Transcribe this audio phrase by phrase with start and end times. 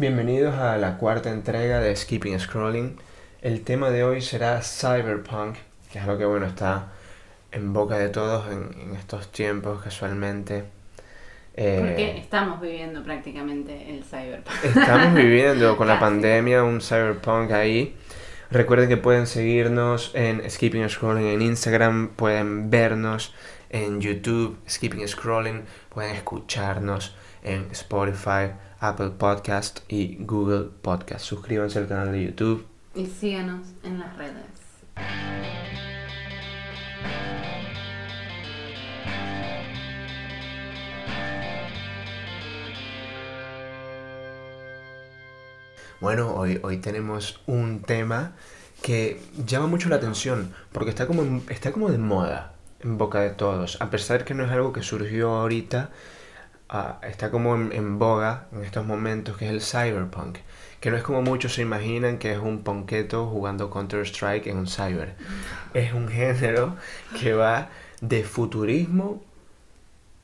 [0.00, 2.96] Bienvenidos a la cuarta entrega de Skipping Scrolling.
[3.42, 5.56] El tema de hoy será Cyberpunk,
[5.92, 6.86] que es algo que bueno está
[7.52, 10.64] en boca de todos en, estos tiempos casualmente.
[11.54, 14.64] Eh, Porque estamos viviendo prácticamente el cyberpunk.
[14.64, 17.94] Estamos viviendo con la pandemia un cyberpunk ahí.
[18.50, 23.34] Recuerden que pueden seguirnos en Skipping Scrolling en Instagram, pueden vernos
[23.68, 28.52] en YouTube, Skipping Scrolling, pueden escucharnos en Spotify,
[28.82, 31.26] Apple Podcast y Google Podcast.
[31.26, 32.66] Suscríbanse al canal de YouTube.
[32.94, 34.34] Y síganos en las redes.
[46.00, 48.32] Bueno, hoy, hoy tenemos un tema
[48.80, 53.28] que llama mucho la atención porque está como, está como de moda en boca de
[53.28, 55.90] todos, a pesar que no es algo que surgió ahorita,
[56.70, 60.38] ah, está como en, boga en estos momentos, que es el cyberpunk,
[60.80, 64.66] que no es como muchos se imaginan que es un ponqueto jugando Counter-Strike en un
[64.66, 65.14] cyber.
[65.74, 66.76] Es un género
[67.20, 67.68] que va
[68.00, 69.22] de futurismo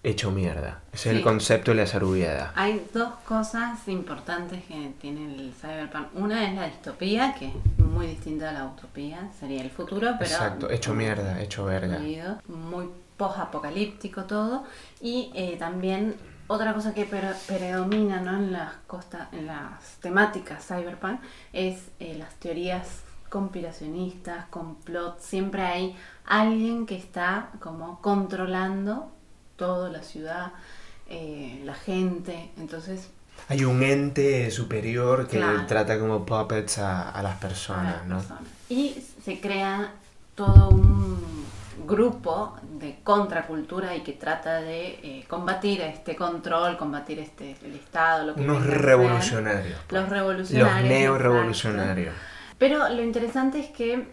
[0.02, 0.82] hecho mierda.
[0.92, 2.52] Ese es el concepto de la sarubiedad.
[2.54, 6.06] Hay dos cosas importantes que tiene el cyberpunk.
[6.14, 10.30] Una es la distopía, que es muy distinta a la utopía, sería el futuro, pero...
[10.30, 11.98] Exacto, hecho mierda, hecho verga.
[12.46, 14.64] Muy post-apocalíptico todo.
[15.00, 16.14] Y eh, también
[16.48, 18.36] otra cosa que predomina ¿no?
[18.36, 21.20] en, las costas, en las temáticas cyberpunk
[21.52, 25.20] es eh, las teorías conspiracionistas, complot.
[25.20, 29.10] Siempre hay alguien que está como controlando
[29.56, 30.52] toda la ciudad,
[31.08, 33.08] eh, la gente, entonces...
[33.48, 35.38] Hay un ente superior que
[35.68, 38.22] trata como puppets a, las personas, ¿no?
[38.68, 39.92] Y se crea
[40.34, 41.35] todo un
[41.86, 48.26] grupo de contracultura y que trata de eh, combatir este control, combatir este el Estado,
[48.26, 49.78] lo que Unos revolucionarios.
[49.86, 50.00] Pues.
[50.00, 50.80] Los revolucionarios.
[50.80, 52.14] Los neo-revolucionarios.
[52.58, 54.08] Pero lo interesante es que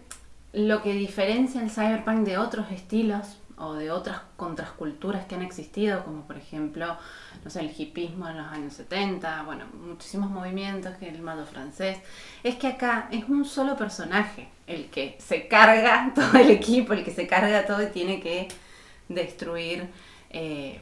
[0.52, 6.04] lo que diferencia el cyberpunk de otros estilos o de otras contrasculturas que han existido,
[6.04, 6.96] como por ejemplo,
[7.44, 11.98] no sé, el hipismo en los años 70, bueno, muchísimos movimientos, que el malo francés,
[12.42, 17.04] es que acá es un solo personaje el que se carga todo el equipo, el
[17.04, 18.48] que se carga todo y tiene que
[19.08, 19.88] destruir
[20.30, 20.80] eh,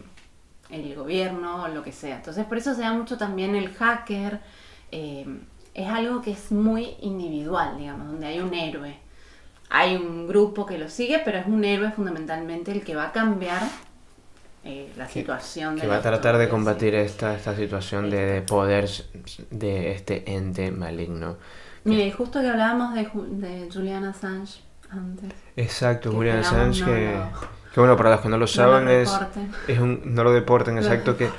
[0.71, 2.17] el gobierno o lo que sea.
[2.17, 4.41] Entonces, por eso se da mucho también el hacker,
[4.91, 5.27] eh,
[5.75, 8.97] es algo que es muy individual, digamos, donde hay un héroe
[9.75, 13.13] hay un grupo que lo sigue, pero es un héroe fundamentalmente el que va a
[13.13, 13.63] cambiar
[14.65, 15.81] eh, la situación.
[15.81, 18.89] Que va a tratar de combatir esta, esta situación de poder
[19.51, 21.39] de este ente maligno.
[21.85, 25.33] Mire, justo que hablábamos de, de Julian Assange antes.
[25.57, 27.23] Exacto, Julian Assange que...
[27.73, 29.11] Que bueno, para los que no lo saben, es,
[29.67, 31.31] es un, no lo deporten, exacto, que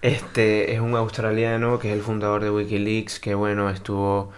[0.00, 4.32] este es un australiano que es el fundador de Wikileaks, que bueno, estuvo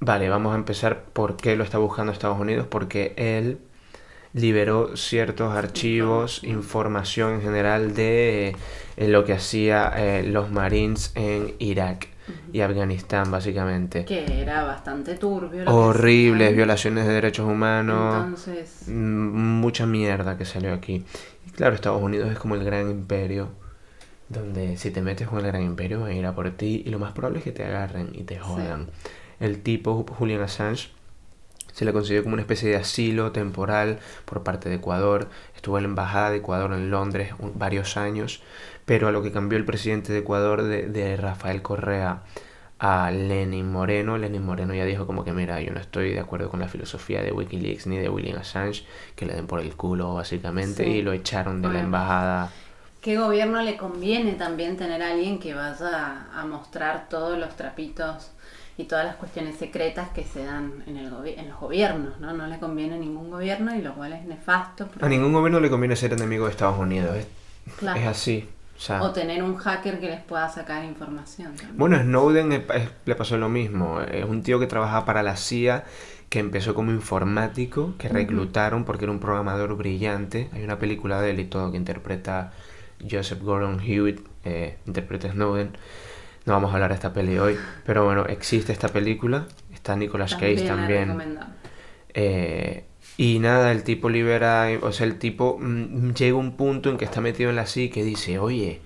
[0.00, 3.58] Vale, vamos a empezar por qué lo está buscando Estados Unidos, porque él
[4.32, 8.56] liberó ciertos archivos, información en general de
[8.96, 12.08] eh, lo que hacía eh, los Marines en Irak
[12.52, 14.04] y Afganistán, básicamente.
[14.04, 15.64] Que era bastante turbio.
[15.66, 18.24] Horribles, violaciones de derechos humanos.
[18.24, 18.88] Entonces...
[18.88, 21.04] Mucha mierda que salió aquí.
[21.46, 23.48] Y claro, Estados Unidos es como el gran imperio,
[24.28, 26.90] donde si te metes con el gran imperio van a ir a por ti y
[26.90, 28.88] lo más probable es que te agarren y te jodan.
[29.40, 30.90] El tipo, Julian Assange,
[31.72, 35.28] se le concedió como una especie de asilo temporal por parte de Ecuador.
[35.56, 38.42] Estuvo en la Embajada de Ecuador en Londres varios años,
[38.84, 42.22] pero a lo que cambió el presidente de Ecuador de, Rafael Correa
[42.78, 44.18] a Lenin Moreno.
[44.18, 47.22] Lenin Moreno ya dijo como que mira, yo no estoy de acuerdo con la filosofía
[47.22, 48.84] de Wikileaks ni de William Assange,
[49.16, 52.50] que le den por el culo básicamente, y lo echaron de la embajada.
[53.00, 58.32] ¿Qué gobierno le conviene también tener a alguien que vaya a mostrar todos los trapitos
[58.80, 62.32] y todas las cuestiones secretas que se dan en, el en los gobiernos, ¿no?
[62.32, 64.88] No le conviene a ningún gobierno y lo cual es nefasto.
[65.00, 68.48] A ningún gobierno le conviene ser enemigo de Estados Unidos, es, así.
[69.00, 71.52] O, tener un hacker que les pueda sacar información.
[71.74, 72.64] Bueno, Snowden
[73.04, 74.00] le pasó lo mismo.
[74.00, 75.84] Es un tío que trabajaba para la CIA,
[76.30, 80.48] que empezó como informático, que reclutaron porque era un programador brillante.
[80.54, 82.52] Hay una película de él y todo que interpreta
[83.08, 85.76] Joseph Gordon-Hewitt, eh, interpreta Snowden.
[86.46, 90.34] No vamos a hablar de esta peli hoy, pero bueno, existe esta película, está Nicolas
[90.34, 91.38] Cage también.
[92.14, 92.84] Eh,
[93.16, 96.96] y nada, el tipo libera, o sea, el tipo mm, llega a un punto en
[96.96, 98.80] que está metido en la CIA que dice, oye,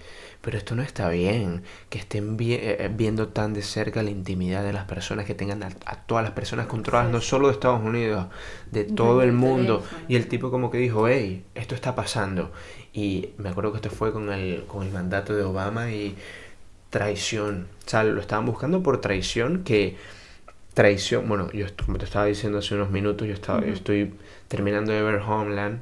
[0.44, 4.62] pero esto no está bien, que estén eh, eh, viendo tan de cerca la intimidad
[4.62, 5.70] de las personas, que tengan a,
[6.06, 8.26] todas las personas controladas, no solo de Estados Unidos,
[8.70, 9.82] de todo el mundo.
[10.06, 12.52] Y el tipo como que dijo, hey, esto está pasando.
[12.92, 16.14] Y me acuerdo que esto fue con el, con el mandato de Obama y
[16.94, 17.66] traición.
[17.84, 19.96] O sea, lo estaban buscando por traición, que
[20.74, 24.14] traición, bueno, yo como te estaba diciendo hace unos minutos, yo, estaba, yo estoy
[24.46, 25.80] terminando de ver Homeland.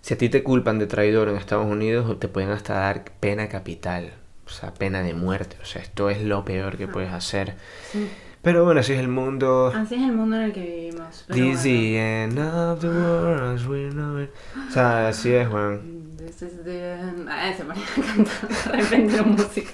[0.00, 3.50] Si a ti te culpan de traidor en Estados Unidos, te pueden hasta dar pena
[3.50, 4.14] capital,
[4.46, 5.58] o sea, pena de muerte.
[5.60, 7.52] O sea, esto es lo peor que puedes hacer.
[7.92, 8.08] Sí.
[8.40, 9.72] Pero bueno, así es el mundo.
[9.74, 11.26] Así es el mundo en el que vivimos.
[11.26, 11.62] This bueno.
[11.62, 14.30] the end of the world as we know it.
[14.70, 16.05] O sea, así es, weón.
[16.32, 17.28] The end.
[17.28, 19.70] Ah, se ponía a cantar de repente la música.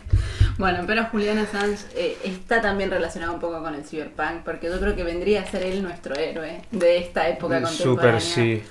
[0.58, 4.78] Bueno, pero Julian Assange eh, está también relacionado un poco con el cyberpunk, porque yo
[4.78, 8.20] creo que vendría a ser él nuestro héroe de esta época contemporánea.
[8.20, 8.62] Súper sí.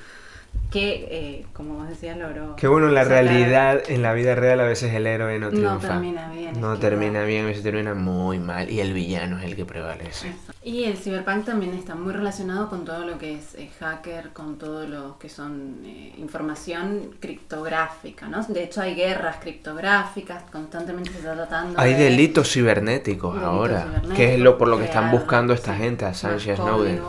[0.71, 2.55] Que, eh, como vos decías, logró.
[2.55, 5.47] Que bueno, en la sacar- realidad, en la vida real, a veces el héroe no
[5.51, 5.87] No triunfa.
[5.89, 7.25] termina bien, No termina no.
[7.27, 8.69] bien, a veces termina muy mal.
[8.69, 10.31] Y el villano es el que prevalece.
[10.63, 14.57] Y el cyberpunk también está muy relacionado con todo lo que es eh, hacker, con
[14.57, 18.41] todo lo que son eh, información criptográfica, ¿no?
[18.43, 23.81] De hecho hay guerras criptográficas, constantemente se está tratando Hay de- delitos cibernéticos delitos ahora,
[23.83, 27.01] cibernéticos, que es lo por lo que están buscando esta sí, gente, y más Snowden.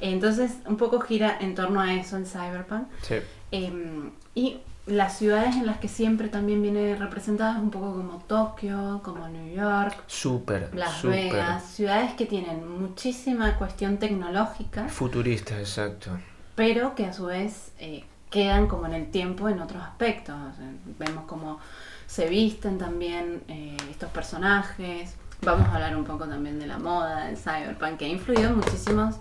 [0.00, 2.88] Entonces, un poco gira en torno a eso el cyberpunk.
[3.02, 3.16] Sí.
[3.50, 9.00] Em, y las ciudades en las que siempre también viene representadas un poco como Tokio,
[9.02, 11.02] como New York, Súper, Las.
[11.02, 16.10] Vegas, ciudades que tienen muchísima cuestión tecnológica, Futurista, exacto.
[16.54, 20.34] pero que a su vez eh, quedan como en el tiempo en otros aspectos.
[20.34, 21.58] O sea, vemos cómo
[22.06, 25.14] se visten también eh, estos personajes.
[25.42, 28.58] Vamos a hablar un poco también de la moda, del cyberpunk, que ha influido en
[28.58, 29.16] muchísimos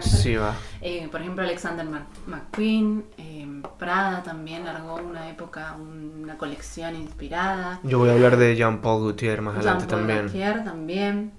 [0.00, 0.54] Sí, va.
[0.80, 1.86] Eh, por ejemplo, Alexander
[2.26, 3.46] McQueen, eh,
[3.78, 7.80] Prada también largó una época una colección inspirada.
[7.82, 10.18] Yo voy a hablar de Jean-Paul Gaultier más adelante Jean-Paul también.
[10.18, 11.32] Gaultier también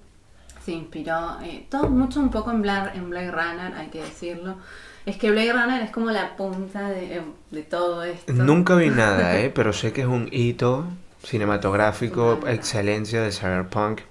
[0.64, 4.58] se inspiró, eh, todo mucho un poco en Blade, en Blade Runner, hay que decirlo.
[5.06, 8.34] Es que Blade Runner es como la punta de, de todo esto.
[8.34, 9.50] Nunca vi nada, ¿eh?
[9.54, 10.86] pero sé que es un hito
[11.24, 12.54] cinematográfico, Totalmente.
[12.54, 14.02] excelencia del cyberpunk.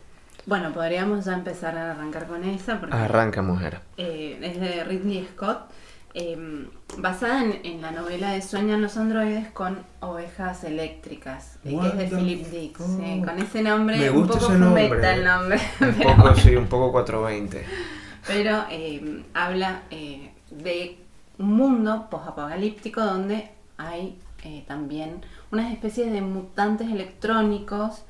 [0.51, 3.81] Bueno, podríamos ya empezar a arrancar con esa porque Arranca, mujer.
[3.97, 5.71] eh, es de Ridley Scott,
[6.15, 6.67] eh,
[6.99, 11.97] basada en, en la novela de Sueñan los androides con ovejas eléctricas, eh, que es
[12.11, 12.77] de Philip Dick.
[12.79, 14.89] sí, con ese nombre, Me un gusta poco ese nombre.
[14.89, 17.65] fumeta el nombre, Un pero, poco, sí, un poco 420.
[18.27, 20.99] pero, eh, habla eh, de
[21.39, 28.03] un mundo posapocalíptico donde hay eh, también unas especies de mutantes electrónicos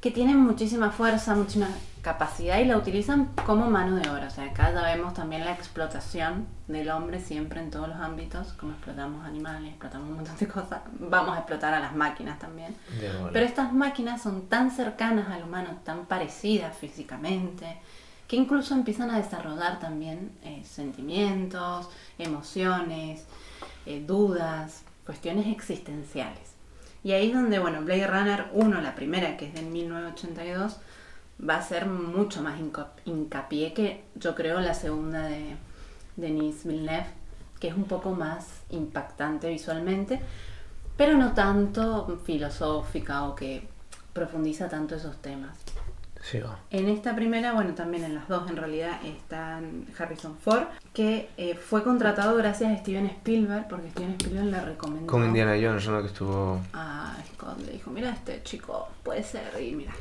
[0.00, 1.68] que tienen muchísima fuerza, muchísima
[2.06, 4.28] capacidad y la utilizan como mano de obra.
[4.28, 8.52] O sea, acá ya vemos también la explotación del hombre siempre en todos los ámbitos,
[8.52, 12.76] como explotamos animales, explotamos un montón de cosas, vamos a explotar a las máquinas también.
[13.32, 17.78] Pero estas máquinas son tan cercanas al humano, tan parecidas físicamente,
[18.28, 21.88] que incluso empiezan a desarrollar también eh, sentimientos,
[22.18, 23.24] emociones,
[23.84, 26.45] eh, dudas, cuestiones existenciales.
[27.02, 30.78] Y ahí es donde, bueno, Blade Runner 1, la primera, que es del 1982,
[31.48, 32.58] va a ser mucho más
[33.04, 35.56] hincapié que yo creo la segunda de
[36.16, 37.06] Denis Villeneuve,
[37.60, 40.20] que es un poco más impactante visualmente,
[40.96, 43.68] pero no tanto filosófica o que
[44.12, 45.58] profundiza tanto esos temas.
[46.70, 51.54] En esta primera, bueno, también en las dos en realidad están Harrison Ford, que eh,
[51.54, 56.00] fue contratado gracias a Steven Spielberg, porque Steven Spielberg le recomendó Con Indiana Jones, ¿no?
[56.00, 56.60] Que estuvo...
[56.72, 59.92] a Scott, le dijo, mira, este chico puede ser, y mira.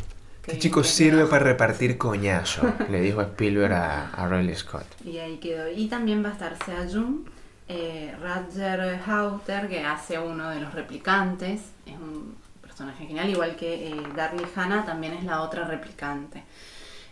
[0.41, 1.29] Este chico sirve quedó".
[1.29, 4.85] para repartir coñazo, le dijo Spielberg a, a Riley Scott.
[5.03, 5.69] Y ahí quedó.
[5.69, 7.25] Y también va a estar Seo Jun,
[7.67, 11.61] eh, Roger Hauter, que hace uno de los replicantes.
[11.85, 12.35] Es un
[12.75, 16.43] personaje genial, igual que eh, Darlie Hannah también es la otra replicante.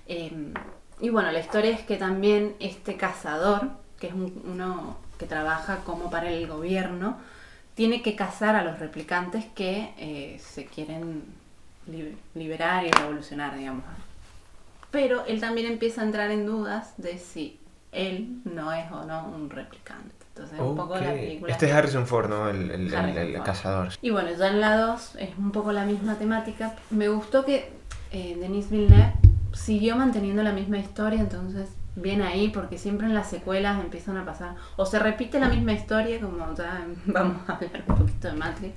[0.07, 0.51] Eh,
[0.99, 5.77] y bueno, la historia es que también este cazador, que es un- uno que trabaja
[5.85, 7.17] como para el gobierno,
[7.75, 11.23] tiene que cazar a los replicantes que eh, se quieren
[11.87, 13.85] li- liberar y revolucionar, digamos.
[14.91, 17.57] Pero él también empieza a entrar en dudas de si
[17.93, 20.22] él no es o no un replicante.
[20.35, 21.51] Entonces, un poco la película.
[21.51, 22.49] Este es Harrison Ford, ¿no?
[22.49, 23.45] El, el- el- Harrison el Ford.
[23.45, 23.89] cazador.
[24.01, 26.73] Y bueno, ya en la 2 es un poco la misma temática.
[26.89, 27.71] Me gustó que
[28.11, 29.13] eh, Denis Villeneuve
[29.53, 34.25] siguió manteniendo la misma historia, entonces bien ahí, porque siempre en las secuelas empiezan a
[34.25, 38.33] pasar, o se repite la misma historia, como ya vamos a hablar un poquito de
[38.33, 38.73] Matrix,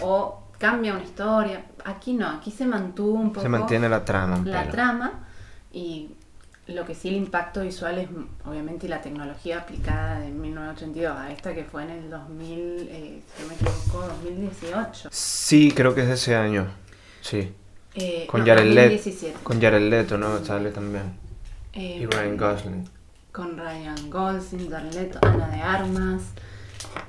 [0.00, 1.66] o cambia una historia.
[1.84, 4.72] Aquí no, aquí se mantuvo un poco Se mantiene la trama la pelo.
[4.72, 5.12] trama
[5.72, 6.16] y
[6.66, 8.08] lo que sí el impacto visual es
[8.46, 13.42] obviamente la tecnología aplicada de 1982 a esta que fue en el 2000, eh, si
[13.42, 15.08] no me equivoco, 2018.
[15.12, 16.66] Sí, creo que es de ese año.
[17.20, 17.52] Sí.
[17.94, 18.80] Eh, Con no, Jared Leto.
[18.94, 19.38] 2017.
[19.42, 20.44] Con Jared Leto, ¿no?
[20.44, 21.14] Sale también.
[21.72, 22.88] Eh, Y Ryan Gosling.
[23.30, 26.22] Con Ryan Gosling, Jared Leto, Ana de Armas.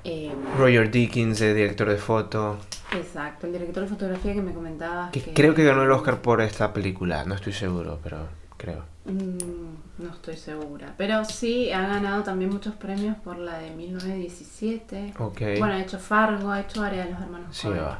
[0.03, 2.57] eh, Roger Dickens, de director de foto.
[2.93, 5.11] Exacto, el director de fotografía que me comentabas.
[5.11, 8.83] Que creo que ganó el Oscar por esta película, no estoy seguro, pero creo.
[9.05, 10.93] Mm, no estoy segura.
[10.97, 15.13] Pero sí ha ganado también muchos premios por la de 1917.
[15.19, 15.41] Ok.
[15.59, 17.99] Bueno, ha hecho Fargo, ha hecho varias de los hermanos Sí, va.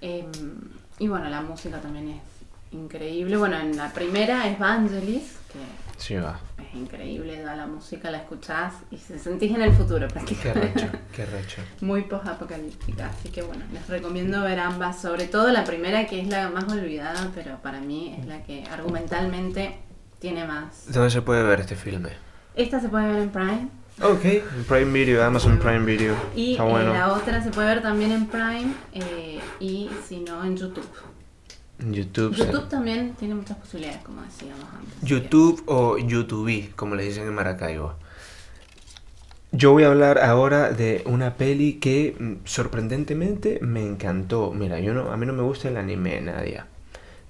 [0.00, 0.30] Em,
[0.98, 2.22] y bueno, la música también es
[2.72, 3.36] increíble.
[3.36, 5.58] Bueno, en la primera es Vangelis, que
[5.98, 6.38] Sí, va.
[6.58, 10.86] es increíble, da la música, la escuchás y se sentís en el futuro Qué prácticamente.
[10.86, 11.60] recho, qué recho.
[11.80, 16.28] Muy post-apocalíptica, así que bueno, les recomiendo ver ambas, sobre todo la primera que es
[16.28, 19.76] la más olvidada, pero para mí es la que argumentalmente
[20.20, 20.84] tiene más.
[20.92, 22.10] ¿Dónde se puede ver este filme?
[22.54, 23.68] Esta se puede ver en Prime
[24.02, 26.14] Ok, en Prime Video, Amazon Prime Video.
[26.34, 26.92] y Está eh, bueno.
[26.94, 30.88] la otra se puede ver también en Prime eh, y si no en YouTube.
[31.78, 32.34] YouTube.
[32.34, 35.08] YouTube también tiene muchas posibilidades, como decíamos antes.
[35.08, 37.94] YouTube o YouTube, como le dicen en Maracaibo.
[39.52, 44.52] Yo voy a hablar ahora de una peli que mm, sorprendentemente me encantó.
[44.52, 46.66] Mira, yo no, a mí no me gusta el anime, Nadia.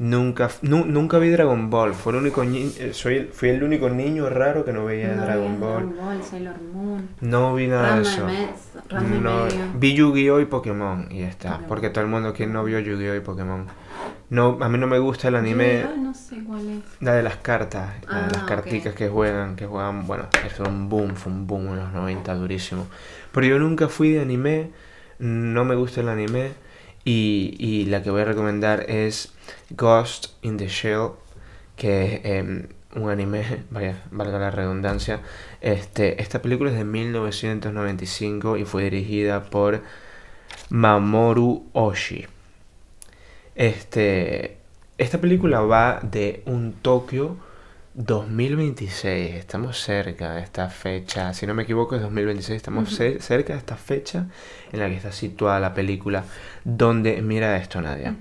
[0.01, 1.93] Nunca, nu- nunca vi Dragon Ball.
[1.93, 5.23] Fue el único ni- eh, soy fui el único niño raro que no veía No
[5.25, 5.87] Dragon Ball.
[5.91, 7.09] Dragon Ball, Sailor Moon.
[7.21, 8.27] No vi nada de eso.
[9.21, 11.59] No, vi Yu-Gi-Oh y Pokémon y ya está.
[11.69, 13.67] Porque todo el mundo que no vio Yu-Gi-Oh y Pokémon.
[14.31, 15.85] No, a mí no me gusta el anime.
[15.99, 16.83] No sé cuál es.
[17.01, 18.49] La de las cartas, la de Ah, las ok.
[18.49, 22.35] carticas que juegan, que juegan, bueno, eso un boom, fue un boom en los 90,
[22.37, 22.87] durísimo.
[23.33, 24.71] Pero yo nunca fui de anime,
[25.19, 26.53] no me gusta el anime,
[27.05, 29.33] y, y la que voy a recomendar es
[29.71, 31.11] Ghost in the Shell,
[31.77, 35.21] que es em, un anime, vaya, valga la redundancia.
[35.61, 39.83] Este, esta película es de 1995 y fue dirigida por
[40.71, 42.27] Mamoru Oshii.
[43.55, 44.57] Este,
[44.99, 47.37] esta película va de un Tokio
[47.95, 49.35] 2026.
[49.35, 51.35] Estamos cerca de esta fecha.
[51.35, 52.57] Si no me equivoco, es 2026.
[52.57, 54.27] Estamos ce- cerca de esta fecha
[54.73, 56.25] en la que está situada la película.
[56.65, 58.15] Donde, mira esto, Nadia.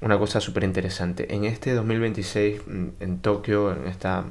[0.00, 1.34] Una cosa súper interesante.
[1.34, 4.24] En este 2026, mm, en Tokio, en esta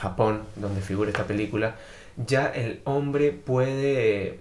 [0.00, 1.74] Japón, donde figura esta película,
[2.16, 4.38] ya el hombre puede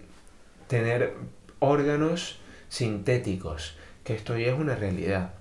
[0.68, 1.14] tener
[1.60, 5.32] órganos sintéticos, que esto ya es una realidad.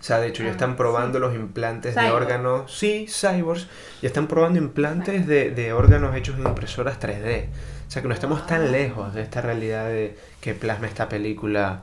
[0.00, 1.20] O sea, de hecho, ya Ah, están probando sí.
[1.20, 2.76] los implantes de órganos.
[2.76, 3.68] Sí, cyborgs.
[4.02, 7.46] Ya están probando implantes de, de órganos hechos en impresoras 3D.
[7.86, 8.70] O sea, que no estamos tan Wow.
[8.72, 11.82] lejos de esta realidad de, que plasma esta película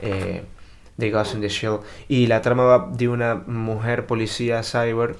[0.00, 0.42] eh,
[1.00, 1.80] de Ghost in the Shell.
[2.08, 5.16] Y la trama va de una mujer policía cyborg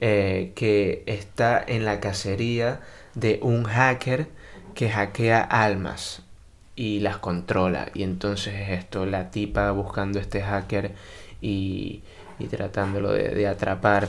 [0.00, 2.80] eh, que está en la cacería
[3.14, 4.28] de un hacker
[4.74, 6.22] que hackea almas
[6.76, 7.88] y las controla.
[7.94, 10.92] Y entonces es esto, la tipa buscando este hacker
[11.40, 12.02] y,
[12.38, 14.08] y tratándolo de, de atrapar.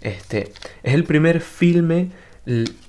[0.00, 2.10] Este, es el primer filme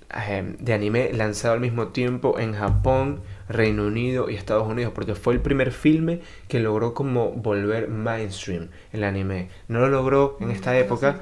[0.09, 5.15] eh, de anime lanzado al mismo tiempo en Japón, Reino Unido y Estados Unidos, porque
[5.15, 9.49] fue el primer filme que logró como volver mainstream el anime.
[9.67, 11.19] No lo logró en esta época,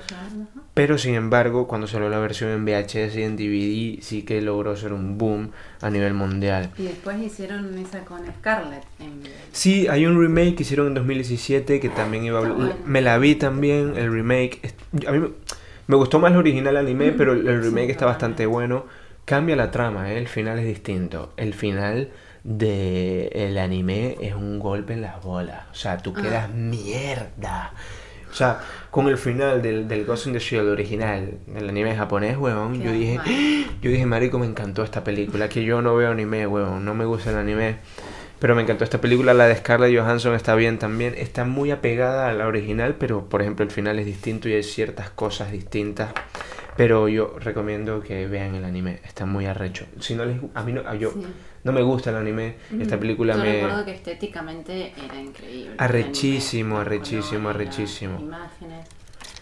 [0.76, 4.76] pero sin embargo, cuando salió la versión en VHS y en DVD, sí que logró
[4.76, 5.50] ser un boom
[5.82, 6.72] a nivel mundial.
[6.78, 8.84] Y después hicieron esa con Scarlett.
[9.00, 9.22] En...
[9.52, 12.42] Sí, hay un remake que hicieron en 2017 que también iba a...
[12.42, 12.76] Bueno.
[12.86, 14.74] Me la vi también, el remake.
[15.08, 15.28] A mí
[15.88, 18.86] me, gustó más el original anime, pero el, el remake está bastante bueno.
[19.26, 20.18] Cambia la trama, ¿eh?
[20.18, 21.34] el final es distinto.
[21.38, 22.10] El final
[22.44, 25.64] de el anime es un golpe en las bolas.
[25.72, 26.22] O sea, tú Ah.
[26.22, 27.74] quedas mierda.
[28.30, 28.60] O sea,
[28.92, 32.92] con el final del, del Ghost in the Shield original, del anime japonés, weón, yo
[32.92, 33.26] dije, mal.
[33.82, 37.06] yo dije, marico, me encantó esta película, que yo no veo anime, weón, no me
[37.06, 37.78] gusta el anime,
[38.46, 42.30] pero me encantó esta película, la de Scarlett Johansson está bien también, está muy apegada
[42.30, 46.14] a la original, pero por ejemplo el final es distinto y hay ciertas cosas distintas,
[46.78, 49.88] pero yo recomiendo que vean el anime, está muy arrecho.
[50.00, 51.26] Si no les, a mí no, a yo Sí.
[51.64, 53.02] no me gusta el anime, esta Ujú.
[53.02, 55.74] película Yo me recuerdo que estéticamente era increíble.
[55.80, 58.20] Arrechísimo, arrechísimo, arrechísimo.
[58.20, 58.86] Imágenes.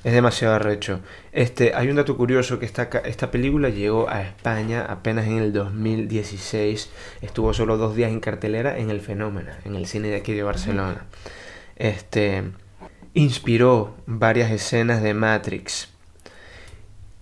[0.03, 0.99] Es demasiado arrecho.
[1.31, 5.53] Este, hay un dato curioso que esta, esta película llegó a España apenas en el
[5.53, 6.89] 2016.
[7.21, 10.43] Estuvo solo dos días en cartelera en el Fenómeno, en el cine de aquí de
[10.43, 11.05] Barcelona.
[11.77, 12.43] Este,
[13.13, 15.89] inspiró varias escenas de Matrix.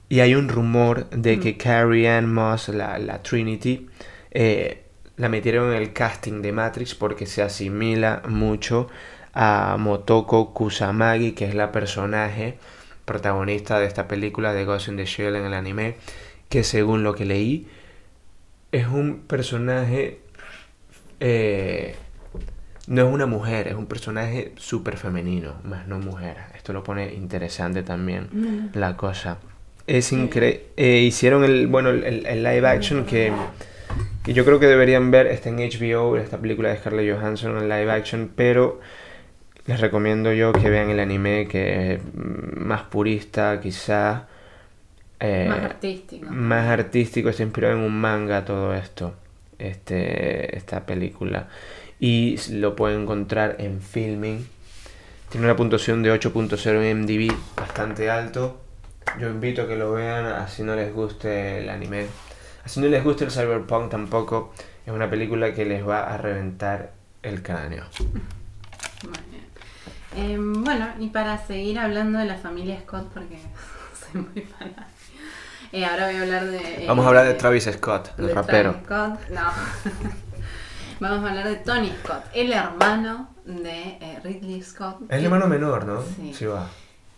[0.10, 3.88] Y hay un rumor de que Carrie Ann Moss, la, la Trinity,
[4.32, 4.86] eh,
[5.18, 8.90] la metieron en el casting de Matrix porque se asimila mucho
[9.34, 12.58] a Motoko Kusamagi, que es la personaje
[13.06, 15.96] protagonista de esta película de Ghost in the Shell en el anime,
[16.50, 17.68] que según lo que leí,
[18.72, 20.20] es un personaje...
[21.20, 21.96] eh,
[22.88, 26.38] no es una mujer, es un personaje súper femenino, más no mujer.
[26.56, 28.78] Esto lo pone interesante también Mm.
[28.78, 29.38] la cosa.
[29.88, 30.66] Es increíble.
[30.78, 33.32] hicieron el, bueno, el, el live action que,
[34.24, 37.70] que yo creo que deberían ver, está en HBO, esta película de Scarlett Johansson en
[37.70, 38.80] live action, pero
[39.68, 44.28] les recomiendo yo que vean el anime que es más purista, quizá.
[45.20, 46.28] eh, Más artístico.
[46.32, 49.14] más artístico, está inspirado en un manga todo esto,
[49.60, 51.48] este, esta película.
[52.00, 54.48] Y lo pueden encontrar en Filming.
[55.30, 58.60] Tiene una puntuación de 8.0 en MDB, bastante alto.
[59.20, 62.08] Yo invito a que lo vean, así no les guste el anime.
[62.66, 64.54] Así no les guste el cyberpunk tampoco.
[64.86, 66.92] Es una película que les va a reventar
[67.24, 67.84] el cráneo.
[68.00, 69.31] Bien.
[70.16, 73.40] Eh, bueno, y para seguir hablando de la familia Scott, porque
[74.12, 74.88] soy muy fanática.
[75.72, 76.58] Eh, ahora voy a hablar de.
[76.84, 78.76] eh, Vamos a hablar de Travis Scott, el de rapero.
[78.86, 79.30] Travis Scott.
[79.30, 79.52] No.
[81.00, 84.98] Vamos a hablar de Tony Scott, el hermano de eh, Ridley Scott.
[85.04, 86.04] Es el que, hermano menor, ¿no?
[86.34, 86.46] Sí.
[86.46, 86.68] va.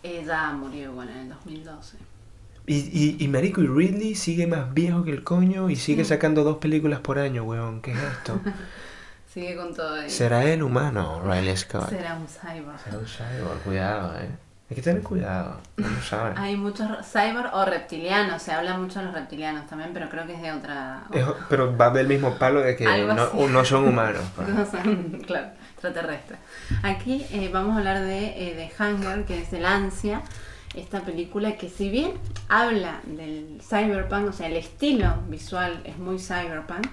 [0.02, 1.98] eh, ya murió, bueno, en el 2012.
[2.66, 6.08] Y, y, y Marico y Ridley sigue más viejo que el coño y sigue Sí.
[6.10, 7.82] sacando dos películas por año, weón.
[7.82, 8.40] ¿Qué es esto?
[9.34, 10.08] Sigue con todo ahí.
[10.08, 11.88] ¿Será el humano, Riley Scott?
[11.90, 12.78] Será un cyborg.
[12.78, 14.28] Será un cyborg, cuidado, eh.
[14.70, 16.38] Hay que tener cuidado, no lo saben.
[16.38, 20.34] Hay muchos cyborg o reptilianos, se habla mucho de los reptilianos también, pero creo que
[20.34, 21.02] es de otra...
[21.12, 24.22] Es- pero va del mismo palo de que no, no son humanos.
[24.36, 24.48] pues.
[24.54, 26.38] No son, claro, extraterrestres.
[26.82, 30.22] Aquí eh, vamos a hablar de, eh, de Hunger, que es el ansia,
[30.74, 32.12] esta película que si bien
[32.48, 36.86] habla del cyberpunk, o sea, el estilo visual es muy cyberpunk,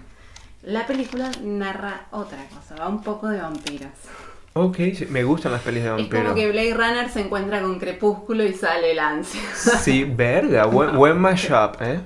[0.63, 3.91] la película narra otra cosa, va un poco de vampiros.
[4.53, 6.23] Ok, sí, me gustan las pelis de Es vampiros.
[6.23, 9.41] como que Blade Runner se encuentra con Crepúsculo y sale el ansia.
[9.81, 12.01] Sí, verga, buen, buen mashup, ¿eh?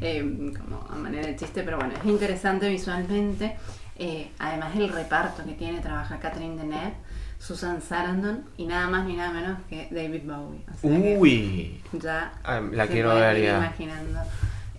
[0.00, 3.56] eh, como a manera de chiste, pero bueno, es interesante visualmente.
[3.96, 6.94] Eh, además el reparto que tiene, trabaja Catherine Deneuve,
[7.38, 10.64] Susan Sarandon y nada más ni nada menos que David Bowie.
[10.68, 13.58] O sea que Uy, ya Ah, la quiero ver ya.
[13.58, 14.20] imaginando.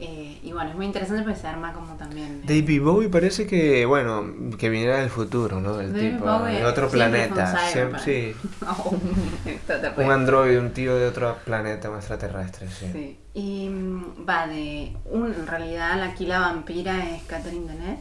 [0.03, 2.41] Eh, y bueno, es muy interesante porque se arma como también...
[2.43, 4.25] eh, David Bowie parece que, bueno,
[4.57, 5.79] que viniera del futuro, ¿no?
[5.79, 7.55] El David tipo, Bowie de otro planeta.
[8.03, 8.33] sí,
[9.97, 12.87] un androide, un tío de otro planeta, un extraterrestre, sí.
[12.91, 17.99] Sí, y mm, va de un, en realidad aquí la vampira es Catherine Deneuve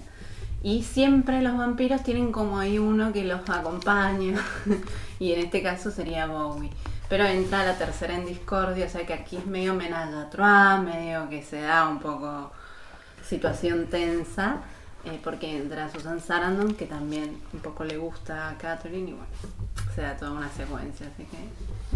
[0.63, 4.39] y siempre los vampiros tienen como ahí uno que los acompaña
[5.19, 6.71] y en este caso sería Bowie.
[7.11, 10.89] Pero entra la tercera en discordia, o sea que aquí es medio homenaje a Trump,
[10.89, 12.53] medio que se da un poco
[13.23, 14.59] situación tensa,
[15.05, 19.29] eh, porque entra Susan Sarandon, que también un poco le gusta a Catherine, y bueno,
[19.95, 21.37] se da toda una secuencia, así que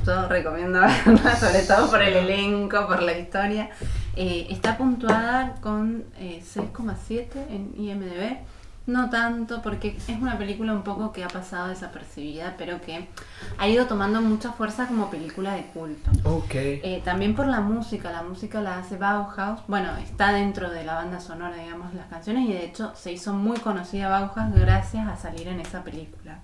[0.04, 3.70] yo recomiendo verla, sobre todo por el elenco, por la historia.
[4.16, 8.38] Eh, está puntuada con eh, 6,7 en IMDb.
[8.86, 13.08] No tanto, porque es una película un poco que ha pasado desapercibida, pero que
[13.56, 16.10] ha ido tomando mucha fuerza como película de culto.
[16.24, 16.54] Ok.
[16.54, 20.96] Eh, también por la música, la música la hace Bauhaus, bueno, está dentro de la
[20.96, 25.16] banda sonora, digamos, las canciones, y de hecho se hizo muy conocida Bauhaus gracias a
[25.16, 26.38] salir en esa película.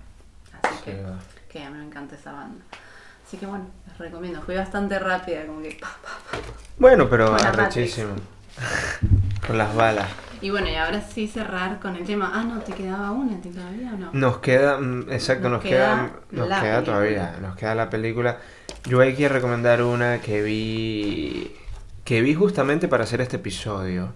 [0.63, 0.91] Así Sí,
[1.49, 2.63] que, a mí me encanta esa banda.
[3.27, 4.41] Así que bueno, les recomiendo.
[4.41, 5.77] Fui bastante rápida, como que...
[5.79, 6.43] pa, pa, pa.
[6.79, 8.15] Bueno, pero arrechísimo.
[9.45, 10.07] Con las balas.
[10.41, 12.31] Y bueno, y ahora sí cerrar con el tema.
[12.33, 14.09] Ah, no, ¿te quedaba una todavía o no?
[14.13, 16.83] Nos queda, mm, exacto, Nos nos, queda, queda nos queda película.
[16.83, 18.37] todavía, nos queda la película.
[18.85, 21.55] Yo hay que recomendar una que vi,
[22.03, 24.13] que vi justamente para hacer este episodio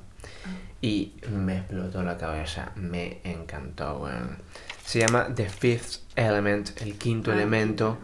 [0.82, 4.38] y me explotó la cabeza, me encantó, weón.
[4.84, 7.98] Se llama The Fifth Element, el quinto Ah, elemento,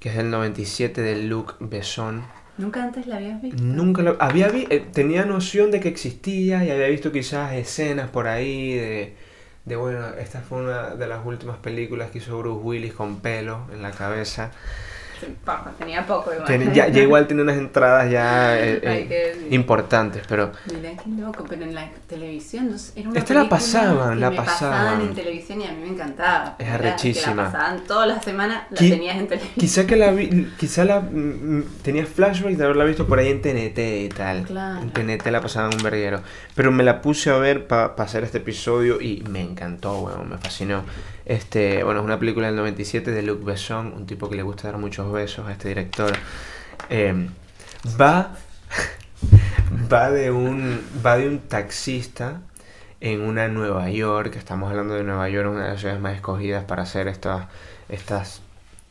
[0.00, 2.22] que es del 97 de Luc Besson.
[2.58, 3.62] ¿Nunca antes la habías visto?
[3.62, 8.10] Nunca lo había vi- eh, tenía noción de que existía y había visto quizás escenas
[8.10, 9.14] por ahí de,
[9.64, 13.66] de bueno, esta fue una de las últimas películas que hizo Bruce Willis con pelo
[13.72, 14.50] en la cabeza.
[15.44, 16.46] Poco, tenía poco igual.
[16.46, 21.44] Ten- ya, ya igual tiene unas entradas ya eh, eh, importantes, pero Mirá qué loco,
[21.48, 25.00] pero en la televisión no era una Esta la pasaban, la me pasaban.
[25.00, 26.56] en televisión y a mí me encantaba.
[26.58, 27.30] Es arrechísima.
[27.32, 29.54] Que la pasaban todas las semanas, la Qui- tenías en televisión.
[29.58, 33.28] quizá que la vi, quizá la mm, mm, tenía flashbacks de haberla visto por ahí
[33.28, 34.42] en TNT y tal.
[34.44, 34.80] Claro.
[34.82, 36.20] En TNT la pasaban un verguero.
[36.54, 40.38] Pero me la puse a ver para hacer este episodio y me encantó, weón, me
[40.38, 40.84] fascinó.
[41.28, 44.68] Este, bueno, es una película del 97 de Luc Besson, un tipo que le gusta
[44.68, 46.12] dar muchos besos a este director.
[46.90, 47.28] Eh,
[48.00, 48.34] va
[49.92, 52.40] va de un va de un taxista
[53.00, 56.64] en una Nueva York, estamos hablando de Nueva York, una de las ciudades más escogidas
[56.64, 57.46] para hacer estas
[57.88, 58.40] estas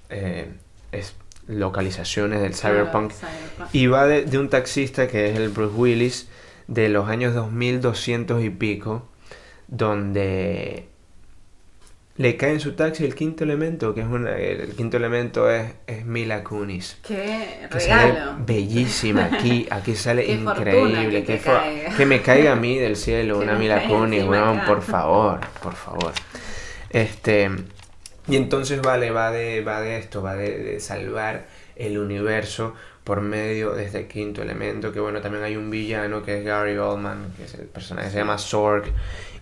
[0.09, 0.49] eh,
[0.91, 1.15] es-
[1.47, 3.11] localizaciones del cyberpunk.
[3.13, 3.69] Cyberpunk.
[3.73, 6.27] Y va de, de un taxista que es el Bruce Willis
[6.67, 9.07] de los años 2200 y pico,
[9.67, 10.87] donde
[12.17, 15.71] le cae en su taxi el quinto elemento, que es una, el quinto elemento es,
[15.85, 16.97] es Mila Kunis.
[17.07, 18.35] Qué Que sale regalo.
[18.45, 21.23] bellísima aquí, aquí sale Qué increíble.
[21.23, 22.05] que Que, caiga.
[22.05, 24.23] me caiga a mí del cielo Que una Mila Kunis,
[24.65, 26.11] por favor, por favor.
[26.89, 27.49] Este,
[28.27, 33.21] y entonces vale, va de, va de esto, va de, de salvar el universo por
[33.21, 37.33] medio de este quinto elemento, que bueno, también hay un villano que es Gary Oldman,
[37.37, 38.85] que es el personaje, se llama Sorg,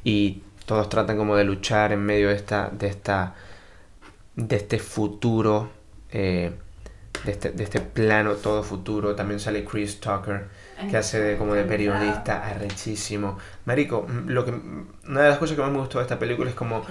[0.04, 3.36] y todos tratan como de luchar en medio de esta, de esta,
[4.36, 5.70] de este futuro,
[6.12, 6.52] eh,
[7.24, 9.16] de, este, de este plano todo futuro.
[9.16, 10.50] También sale Chris Tucker,
[10.90, 13.38] que hace de, como de periodista arrechísimo.
[13.66, 16.56] Marico, lo que, una de las cosas que más me gustó de esta película es
[16.56, 16.86] como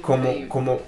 [0.00, 0.82] como, como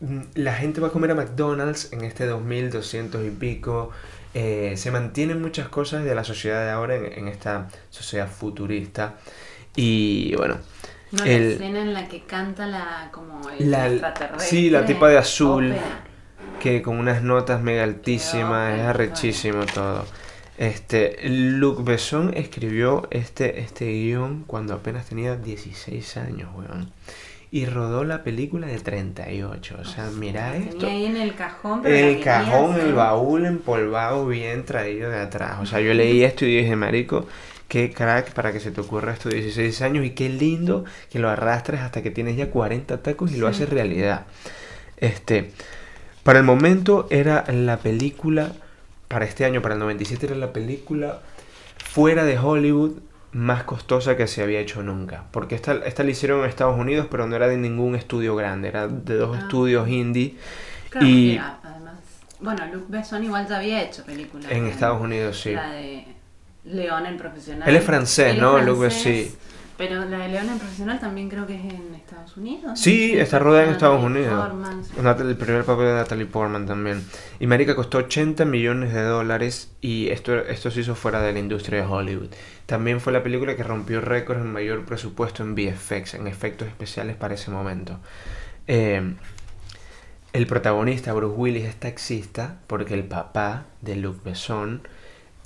[0.00, 3.90] mm, la gente va a comer a McDonald's en este 2200 y pico.
[4.34, 9.16] eh, se mantienen muchas cosas de la sociedad de ahora en, en esta sociedad futurista.
[9.76, 10.58] Y bueno,
[11.12, 14.46] No, la el- escena en la que canta la como el La- extraterrestre.
[14.48, 15.66] sí, la tipa de azul.
[15.72, 16.02] ópera.
[16.60, 20.04] que con unas notas mega altísimas, es ópera, arrechísimo todo.
[20.58, 26.90] Este, Luc Besson escribió este, este guion cuando apenas tenía 16 años, weón.
[27.50, 29.76] Y rodó la película de 38.
[29.80, 30.78] O sea, mira La esto.
[30.78, 31.82] Tenía ahí en el cajón.
[31.82, 32.86] pero la El cajón, hacer.
[32.86, 35.58] el baúl empolvado, bien traído de atrás.
[35.60, 37.26] O sea, yo leí esto y dije, marico,
[37.68, 41.18] qué crack para que se te ocurra esto de 16 años y qué lindo que
[41.18, 44.26] lo arrastres hasta que tienes ya 40 tacos y lo haces realidad.
[44.98, 45.50] Este,
[46.22, 48.52] para el momento era la película,
[49.08, 51.20] para este año, para el 97 era la película
[51.84, 52.92] fuera de Hollywood
[53.32, 55.24] más costosa que se había hecho nunca.
[55.30, 58.68] Porque esta, esta la hicieron en Estados Unidos, pero no era de ningún estudio grande,
[58.68, 59.40] era de dos Ah.
[59.40, 60.36] estudios indie.
[60.88, 61.94] Claro, y a- además,
[62.40, 64.50] bueno, Luc Besson igual ya había hecho películas.
[64.50, 64.66] en.
[64.66, 65.52] Estados Unidos, sí.
[65.52, 66.06] La de
[66.66, 67.68] León el profesional.
[67.68, 68.76] Él es francés, Él es ¿no?
[68.76, 69.34] Besson, sí.
[69.76, 72.80] Pero la de León el profesional también creo que es en Estados Unidos.
[72.80, 73.20] Sí, ¿no?
[73.20, 74.48] está rodada en Estados Natalie Unidos.
[74.48, 75.28] Portman, sí.
[75.28, 77.04] El primer papel de Natalie Portman también.
[77.38, 81.40] Y Marica costó 80 millones de dólares y esto, esto se hizo fuera de la
[81.40, 82.30] industria de Hollywood.
[82.64, 87.16] También fue la película que rompió récords en mayor presupuesto en VFX, en efectos especiales
[87.16, 87.98] para ese momento.
[88.66, 89.14] Eh,
[90.32, 94.82] el protagonista, Bruce Willis, es taxista porque el papá de Luc Besson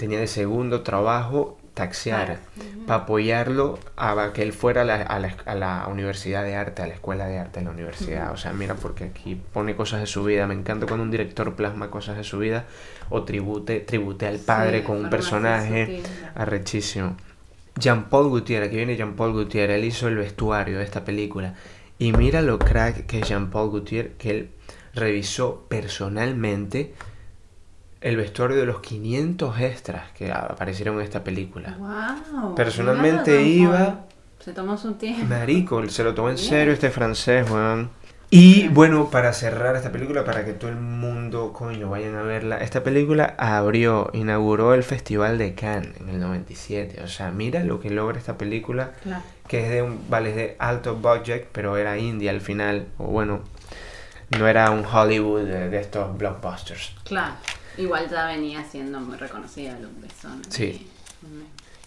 [0.00, 2.40] tenía de segundo trabajo taxiar Claro.
[2.86, 6.82] para apoyarlo a que él fuera a la, a la- a la universidad de arte,
[6.82, 8.32] a la escuela de arte de la universidad.
[8.32, 10.46] O sea, mira, porque aquí pone cosas de su vida.
[10.46, 12.64] Me encanta cuando un director plasma cosas de su vida
[13.10, 16.02] o tribute, tribute al padre Sí, con un personaje
[16.34, 17.16] arrechísimo.
[17.78, 21.54] Jean-Paul Gutiérrez, aquí viene Jean-Paul Gutiérrez, él hizo el vestuario de esta película.
[21.98, 24.50] Y mira lo crack que es Jean-Paul Gutiérrez, que él
[24.94, 26.94] revisó personalmente
[28.00, 31.76] el vestuario de los 500 extras que aparecieron en esta película.
[31.78, 34.00] Wow, Personalmente claro, iba-.
[34.40, 35.26] Se tomó su tiempo.
[35.26, 37.90] Marico, se lo tomó en serio este francés, weón.
[38.32, 42.58] Y bueno, para cerrar esta película, para que todo el mundo, coño, vayan a verla,
[42.58, 47.02] esta película abrió, inauguró el Festival de Cannes en el 97.
[47.02, 49.22] O sea, mira lo que logra esta película, Claro.
[49.48, 53.06] que es de un, vale, es de alto budget, pero era indie al final, o
[53.06, 53.40] bueno,
[54.38, 56.94] no era un Hollywood de, de estos blockbusters.
[57.02, 57.34] Claro.
[57.78, 60.42] Igual ya venía siendo muy reconocida Luc Besson.
[60.48, 60.86] Sí.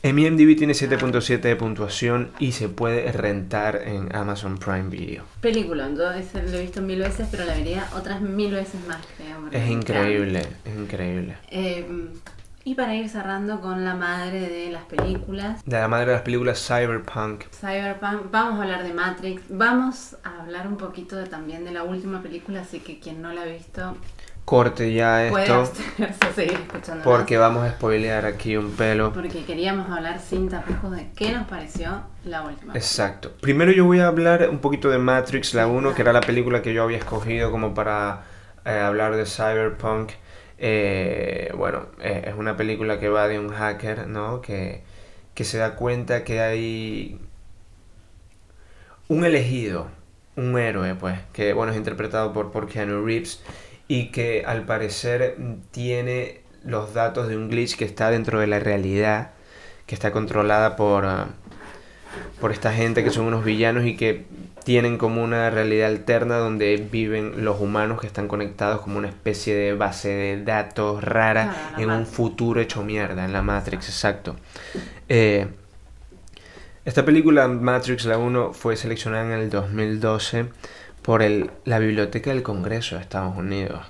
[0.02, 5.24] En mi MDB tiene 7.7 de puntuación y se puede rentar en Amazon Prime Video.
[5.40, 8.98] Película, yo ese lo he visto mil veces, pero la vería otras mil veces más.
[9.18, 11.38] creo, Es increíble, es increíble.
[11.50, 12.10] Eh,
[12.66, 16.22] y para ir cerrando con la madre de las películas, De la madre de las
[16.22, 17.44] películas Cyberpunk.
[17.58, 21.84] Cyberpunk, vamos a hablar de Matrix, vamos a hablar un poquito de- también de la
[21.84, 23.96] última película, así que quien no la ha visto
[24.46, 25.72] Corte ya esto,
[26.36, 27.04] seguir escuchando.
[27.06, 29.14] porque vamos a spoilear aquí un pelo.
[29.14, 32.74] Porque queríamos hablar sin tapujos de qué nos pareció la última.
[32.74, 33.32] Exacto.
[33.40, 36.62] Primero yo voy a hablar un poquito de Matrix, la 1, que era la película
[36.62, 38.24] que yo había escogido como para
[38.66, 40.12] eh, hablar de Cyberpunk.
[40.58, 44.42] Eh, bueno, eh, es una película que va de un hacker, ¿no?
[44.42, 44.84] Que,
[45.34, 47.18] que se da cuenta que hay
[49.08, 49.88] un elegido,
[50.36, 53.42] un héroe, pues, que bueno, es interpretado por, por Keanu Reeves
[53.88, 58.48] y que al parecer mm, tiene los datos de un glitch que está dentro de
[58.48, 59.32] la realidad,
[59.86, 61.28] que está controlada por, ah,
[62.40, 64.26] por esta gente que son unos villanos y que
[64.64, 69.54] tienen como una realidad alterna donde viven los humanos que están conectados como una especie
[69.54, 74.38] de base de datos rara la en un futuro hecho mierda, en la Matrix, exacto.
[75.10, 75.48] Eh,
[76.86, 80.48] esta película, Matrix la 1, fue seleccionada en el 2012
[81.04, 83.86] por el- la Biblioteca del Congreso de Estados Unidos,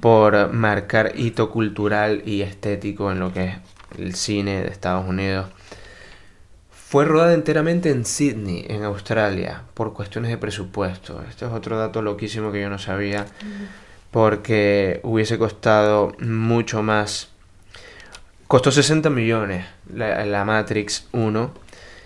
[0.00, 3.56] por marcar hito cultural y estético en lo que es
[3.98, 5.46] el cine de Estados Unidos.
[6.70, 11.22] Fue rodada enteramente en Sydney, en Australia, por cuestiones de presupuesto.
[11.28, 13.26] Este es otro dato loquísimo que yo no sabía,
[14.10, 17.28] porque hubiese costado mucho más.
[18.48, 21.52] Costó 60 millones la, la Matrix 1,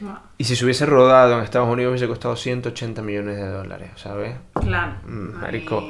[0.00, 0.16] Wow.
[0.38, 4.34] y si se hubiese rodado en Estados Unidos hubiese costado 180 millones de dólares, ¿sabes?
[4.54, 4.94] Claro.
[5.06, 5.84] Mm, marico.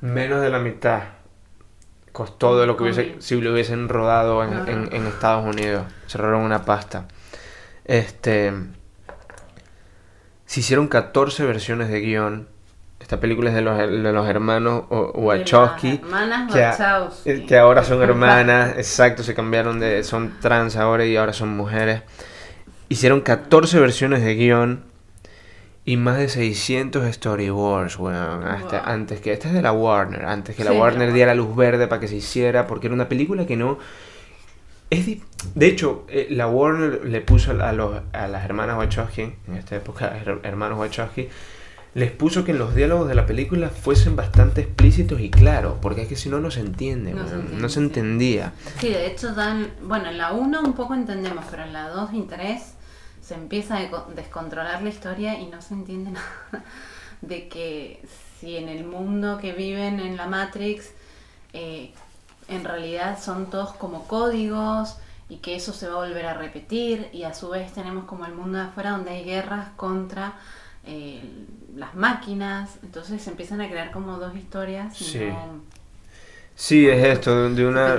[0.00, 1.02] Menos de la mitad
[2.12, 4.72] costó de lo que hubiese, si lo hubiesen rodado en, Claro.
[4.72, 5.84] en- en Estados Unidos.
[6.06, 7.06] Se robaron una pasta.
[7.84, 8.52] Este.
[10.46, 12.48] Se hicieron 14 versiones de guion.
[12.98, 15.98] Esta película es de los, de los hermanos Wachowski.
[15.98, 17.46] que, a- Wachowski.
[17.46, 20.02] que ahora son hermanas, exacto, se cambiaron de.
[20.04, 22.02] son trans ahora y ahora son mujeres.
[22.90, 24.82] Hicieron 14 versiones de guion
[25.84, 28.44] y más de 600 storyboards, weón.
[28.44, 28.88] hasta- Wow.
[28.92, 29.32] antes que.
[29.32, 32.00] Esta es de la Warner, antes que la Sí, la Warner diera luz verde para
[32.00, 33.78] que se hiciera, porque era una película que no.
[34.90, 35.22] Es di-
[35.54, 39.76] de hecho, eh, la Warner le puso a, los, a las hermanas Wachowski, en esta
[39.76, 41.28] época, her- hermanos Wachowski,
[41.94, 46.02] les puso que en los diálogos de la película fuesen bastante explícitos y claros, porque
[46.02, 48.52] es que si no, no se entiende, No se entiende, no se entendía.
[48.80, 52.10] Sí, de hecho dan, bueno, en la 1 un poco entendemos, pero en la 2
[52.12, 52.74] y 3
[53.30, 56.10] se empieza a descontrolar la historia y no se entiende
[56.50, 56.64] nada
[57.20, 58.02] de que
[58.40, 60.90] si en el mundo que viven en la Matrix
[61.52, 61.92] eh,
[62.48, 64.96] en realidad son todos como códigos
[65.28, 68.26] y que eso se va a volver a repetir y a su vez tenemos como
[68.26, 70.32] el mundo de afuera donde hay guerras contra
[70.84, 71.22] eh,
[71.76, 75.20] las máquinas, entonces se empiezan a crear como dos historias Sí.
[75.26, 75.60] no,
[76.56, 77.96] Sí, es esto, de una,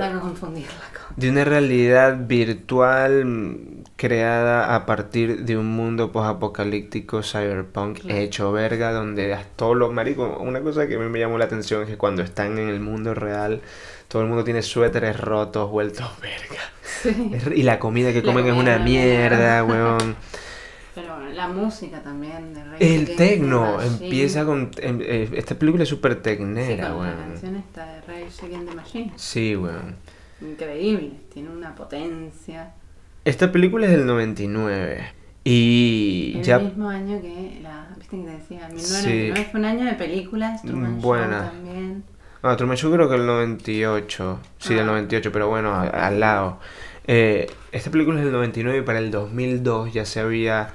[1.16, 8.18] de una realidad virtual creada a partir de un mundo posapocalíptico cyberpunk Claro.
[8.18, 11.82] hecho verga, donde todos los maricos, una cosa que a mí me llamó la atención
[11.82, 13.60] es que cuando están en el mundo real,
[14.08, 16.62] todo el mundo tiene suéteres rotos, vueltos verga.
[16.84, 17.30] Sí.
[17.54, 19.64] Y la comida que La comen es comida una es una mierda.
[19.64, 20.16] weón.
[20.96, 24.04] Pero bueno, la música también de Rage El Machine.
[24.04, 24.70] empieza con...
[24.78, 28.68] em- eh, esta película es súper Sí, tecnera, con la canción esta de Rage Against
[28.68, 29.12] the Machine.
[29.16, 29.94] Sí, weón.
[30.40, 32.74] Increíble, tiene una potencia.
[33.24, 35.12] Esta película es del 99.
[35.44, 36.58] Y El ya...
[36.58, 37.88] mismo año que la.
[37.98, 38.68] ¿Viste que te decía?
[38.76, 39.08] Sí.
[39.08, 40.62] 1999 fue un año de películas.
[40.62, 41.50] Truman Show Buena.
[41.50, 42.04] también.
[42.42, 44.40] Ah, Truman Show creo que el 98.
[44.58, 44.92] Sí, del Ah.
[44.92, 46.58] 98, pero bueno, al lado.
[47.06, 50.70] Eh, esta película es del 99 y para el 2002 ya se había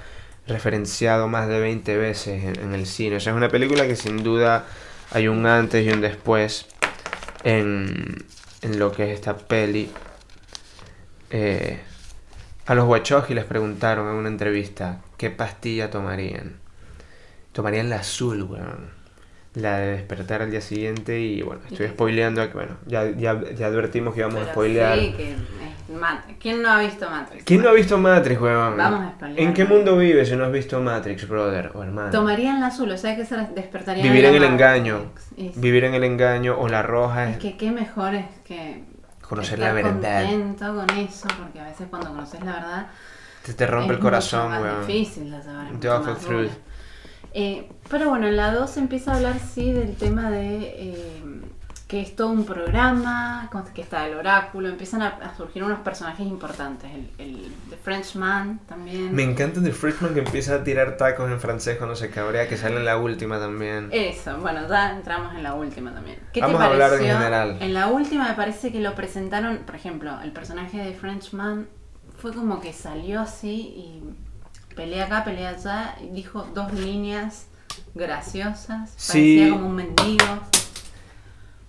[0.47, 3.17] referenciado más de 20 veces en, en el cine.
[3.17, 4.65] O sea, es una película que sin duda
[5.11, 6.67] hay un antes y un después
[7.43, 8.25] en,
[8.61, 9.89] en lo que es esta peli.
[11.29, 11.79] Eh,
[12.67, 16.57] a los Wachowski les preguntaron en una entrevista qué pastilla tomarían.
[17.53, 18.95] Tomarían la azul, weón.
[19.55, 22.45] La de despertar al día siguiente y bueno, estoy spoileando.
[22.47, 24.99] que, Bueno, ya, ya, ya advertimos que íbamos a Pero spoilear.
[24.99, 25.37] Sí, que es
[25.89, 26.37] Matrix.
[26.39, 27.43] ¿Quién no ha visto Matrix?
[27.43, 28.77] ¿Quién no ha visto Matrix, weón?
[28.77, 29.39] Vamos a spoilear.
[29.39, 32.11] ¿En qué mundo vives si no has visto Matrix, brother o hermano?
[32.11, 34.53] Tomarían la azul, o sea que se despertarían Vivir en el Matrix.
[34.53, 35.01] engaño.
[35.35, 35.51] Sí.
[35.55, 38.83] Vivir en el engaño o la roja Es es que qué mejor es que
[39.27, 40.23] conocer estar la verdad.
[40.23, 42.87] contento con eso, porque a veces cuando conoces la verdad
[43.43, 44.87] Te, te rompe es el corazón, mucho más weón.
[44.87, 45.71] difícil de saber.
[46.41, 46.51] es.
[47.33, 50.57] Eh, pero bueno, en la 2 se empieza a hablar sí del tema de
[50.91, 51.23] eh,
[51.87, 56.27] que es todo un programa, que está el oráculo, empiezan a, a surgir unos personajes
[56.27, 59.15] importantes, el, el The Frenchman también.
[59.15, 62.57] Me encanta The Freshman que empieza a tirar tacos en francés cuando se cabrea, que
[62.57, 63.87] sale en la última también.
[63.93, 66.19] Eso, bueno, ya entramos en la última también.
[66.33, 67.57] ¿Qué Vamos te a hablar en general.
[67.61, 71.69] En la última me parece que lo presentaron, por ejemplo, el personaje de Frenchman
[72.17, 74.03] fue como que salió así y
[74.75, 77.47] pelea acá, pelea allá, y dijo dos líneas
[77.95, 79.37] graciosas, Sí.
[79.37, 80.25] parecía como un mendigo.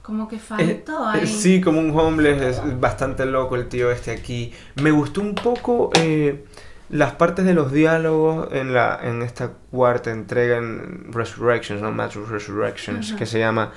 [0.08, 1.26] Como que faltó Eh, ahí.
[1.26, 4.54] sí, como un homeless, es bastante loco el tío este aquí.
[4.82, 6.46] Me gustó un poco eh,
[6.88, 11.92] las partes de los diálogos en la en esta cuarta entrega en Resurrections, ¿no?
[11.92, 13.18] Matrix Resurrections, Ajá.
[13.18, 13.70] que se llama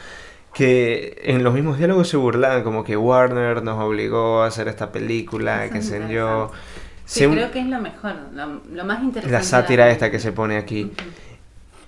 [0.53, 4.89] que en los mismos diálogos se burlaban como que Warner nos obligó a hacer esta
[4.89, 6.05] película, Eso que sé yo.
[6.05, 6.57] interesante.
[7.03, 9.31] Sí, Se- creo que es lo mejor, lo, lo más interesante.
[9.37, 10.83] la sátira esta que se pone aquí.
[10.85, 10.93] Ujú.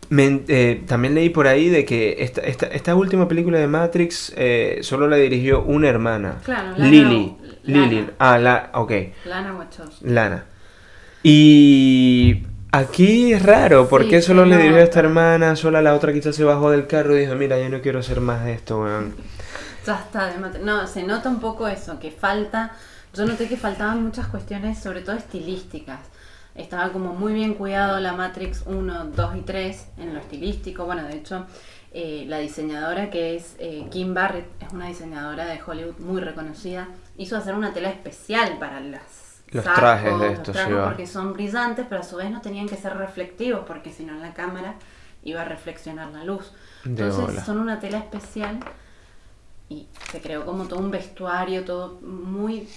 [0.10, 4.34] Me- eh, también leí por ahí de que esta, esta, esta última película de Matrix
[4.36, 6.40] eh, solo la dirigió una hermana.
[6.44, 7.36] Claro, Lana- Lily.
[7.64, 7.88] Lana.
[7.88, 8.10] Lily.
[8.20, 8.92] Ah, la, ok.
[9.26, 10.06] Lana Wachowski.
[10.08, 10.46] Lana.
[11.24, 15.56] Y aquí es raro, ¿por Sí, qué solo le dirigió a esta hermana?
[15.56, 18.20] Sola la otra quizás se bajó del carro y dijo, mira, yo no quiero hacer
[18.20, 19.16] más de esto, weón.
[19.86, 22.72] Ya está, de no, se nota un poco eso, que falta,
[23.14, 26.00] yo noté que faltaban muchas cuestiones, sobre todo estilísticas.
[26.56, 30.86] Estaba como muy bien cuidado la Matrix 1, 2 y 3 en lo estilístico.
[30.86, 31.48] Bueno, de hecho,
[31.94, 36.88] eh, la diseñadora que es eh, Kim Barrett, es una diseñadora de Hollywood muy reconocida,
[37.18, 41.86] hizo hacer una tela especial para las, Los sacos, trajes de estos, porque son brillantes,
[41.88, 44.76] pero a su vez no tenían que ser reflectivos, porque si no en la cámara
[45.24, 46.52] iba a reflexionar la luz.
[46.86, 48.60] Entonces son una tela especial
[49.70, 52.68] y se creó como todo un vestuario, todo muy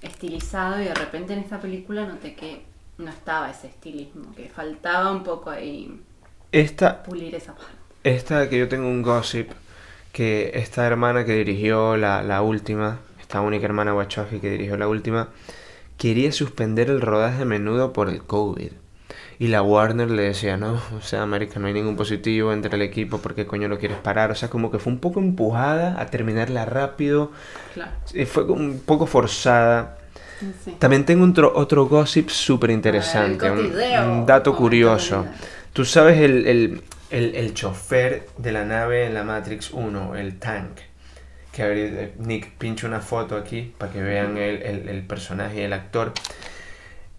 [0.00, 2.64] estilizado y de repente en esta película noté que
[3.02, 6.02] no estaba ese estilismo, que faltaba un poco ahí
[6.52, 7.76] Esta, pulir esa parte.
[8.04, 9.50] esta que yo tengo un gossip,
[10.12, 14.88] que esta hermana que dirigió la, la última, esta única hermana Wachowski que dirigió la
[14.88, 15.30] última,
[15.98, 18.72] quería suspender el rodaje de menudo por el COVID.
[19.38, 22.82] Y la Warner le decía, no, o sea, América, no hay ningún positivo entre el
[22.82, 24.30] equipo, porque coño lo quieres parar?
[24.30, 27.32] O sea, como que fue un poco empujada a terminarla rápido,
[27.74, 27.92] Claro.
[28.14, 29.98] eh, fue un poco forzada.
[30.64, 30.76] Sí.
[30.78, 35.26] También tengo otro, otro gossip súper interesante, un, dato curioso.
[35.72, 40.38] Tú sabes el, el, el, el chofer de la nave en la Matrix 1, el
[40.38, 40.78] tank.
[41.52, 45.64] Que a ver, eh, Nick pincha una foto aquí para que vean el, personaje y
[45.64, 46.12] el actor.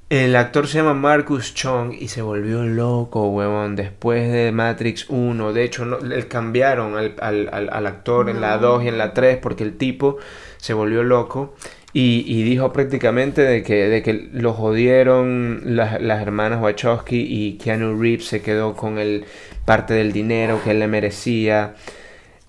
[0.10, 5.54] El actor se llama Marcus Chong y se volvió loco, huevón, después de Matrix 1.
[5.54, 8.62] De hecho, no, le cambiaron al, al, al, actor en la No.
[8.62, 10.18] 2 y en la 3 porque el tipo
[10.58, 11.56] se volvió loco
[11.94, 17.58] y, y dijo prácticamente de que, de que lo jodieron las, las hermanas Wachowski y
[17.58, 19.26] Keanu Reeves se quedó con el
[19.66, 21.76] parte del dinero que él le merecía.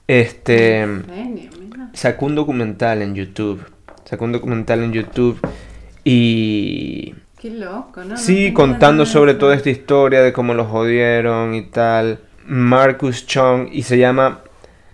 [0.08, 0.86] Este
[1.92, 3.64] sacó un documental en YouTube.
[4.04, 5.38] Sacó un documental en YouTube
[6.04, 8.16] y Qué loco, ¿no?
[8.16, 12.20] Sí, contando sobre toda esta historia de cómo lo jodieron y tal.
[12.46, 14.40] Marcus Chong y se llama...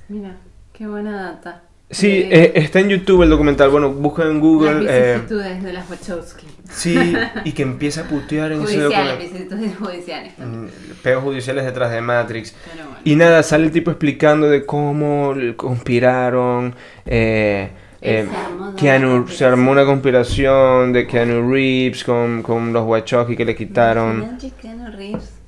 [0.09, 0.37] Mira,
[0.73, 1.63] qué buena data.
[1.91, 3.69] Sí, eh, está en YouTube el documental.
[3.71, 4.87] Bueno, busca en las Google.
[4.89, 6.47] eh, vicisitudes de las Wachowski.
[6.71, 6.97] sí,
[7.45, 9.19] y que empieza a putear en ese Judiciales, documental.
[9.19, 10.65] vicisitudes judiciales también.
[10.67, 10.69] Mm,
[11.03, 12.55] Peos judiciales detrás de Matrix.
[12.73, 13.01] Pero bueno.
[13.05, 16.75] Y nada, sale el tipo explicando de cómo conspiraron.
[17.07, 17.71] Eh,
[18.03, 22.73] eh, se armó de una Keanu, se armó una conspiración de Keanu Reeves con, con
[22.73, 24.39] los Wachowski que le quitaron.
[24.63, 25.40] Keanu Reeves.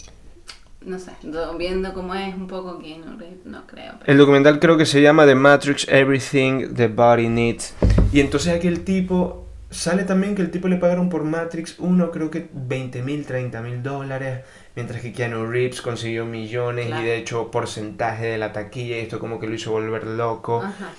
[0.85, 3.93] No sé, do- viendo cómo es un poco Keanu Reeves, no creo.
[4.01, 7.75] pero- El documental creo que se llama The Matrix Everything the Body Needs.
[8.13, 12.11] Y entonces aquí el tipo, sale también que el tipo le pagaron por Matrix 1
[12.11, 14.41] creo que 20 mil, 30 mil dólares,
[14.77, 17.03] mientras que Keanu Reeves consiguió millones Claro.
[17.03, 20.63] y de hecho porcentaje de la taquilla y esto como que lo hizo volver loco.
[20.63, 20.91] Ajá.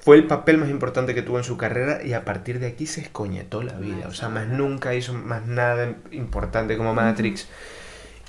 [0.00, 2.84] Fue el papel más importante que tuvo en su carrera y a partir de aquí
[2.86, 4.06] se escoñetó la vida.
[4.06, 7.48] O sea, más nunca hizo más nada importante como Matrix.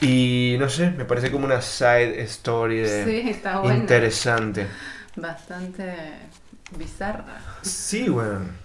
[0.01, 3.79] Y no sé, me parece como una side story de Sí, está bueno.
[3.79, 4.67] interesante.
[5.15, 5.93] Bastante
[6.77, 7.37] bizarra.
[7.61, 8.63] Sí, weón.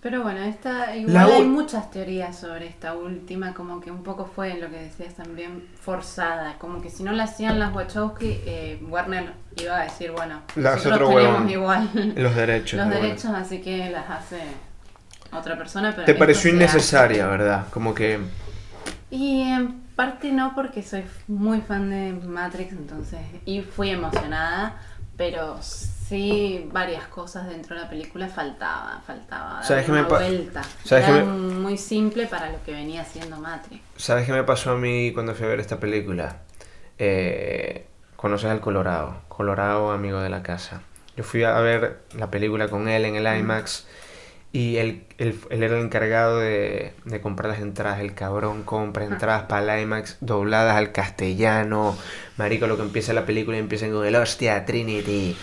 [0.00, 4.26] Pero bueno, esta, igual La hay muchas teorías sobre esta última, como que un poco
[4.26, 8.82] fue lo que decías también forzada, como que si no la hacían las Wachowski, eh,
[8.88, 12.78] Warner iba a decir, bueno, La hace nosotros otro tenemos igual Los derechos.
[12.80, 12.86] los.
[12.88, 13.00] Bueno.
[13.00, 14.40] derechos, así que las hace
[15.32, 15.92] otra persona.
[15.92, 17.66] Pero Te pareció innecesaria, ¿verdad?
[17.70, 18.18] Como que...
[19.08, 24.80] Y en parte no, porque soy muy fan de Matrix, entonces, y fui emocionada,
[25.16, 30.62] pero sí varias cosas dentro de la película faltaba, faltaba ¿Sabes qué me vuelta.
[30.84, 33.82] ¿Sabes Era me- muy simple para lo que venía siendo Matrix.
[33.96, 36.36] ¿Sabes qué me pasó a mí cuando fui a ver esta película?
[36.98, 39.22] Eh, Conoces al Colorado.
[39.28, 40.82] Colorado, amigo de la casa.
[41.16, 43.86] Yo fui a ver la película con él en el IMAX
[44.54, 48.00] y él, él, él era el encargado de, de comprar las entradas.
[48.00, 51.96] El cabrón compra entradas para el IMAX dobladas al castellano.
[52.36, 55.36] Marico, lo que empieza la película y empiezan con el hostia, Trinity.